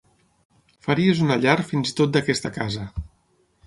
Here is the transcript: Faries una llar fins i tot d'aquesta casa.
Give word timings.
Faries 0.87 1.21
una 1.27 1.39
llar 1.43 1.55
fins 1.71 1.95
i 1.95 1.97
tot 2.03 2.19
d'aquesta 2.19 2.57
casa. 2.61 2.93